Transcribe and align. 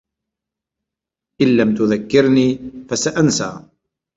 إن 1.41 1.57
لم 1.57 1.75
تذكّرني، 1.75 2.59
فسأنسى. 2.89 3.65